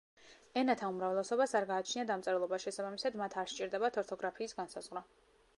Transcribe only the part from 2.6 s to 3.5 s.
შესაბამისად მათ